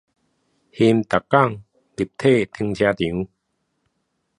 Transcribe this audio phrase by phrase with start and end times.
[0.03, 0.19] 興達港立體
[2.47, 3.03] 停車場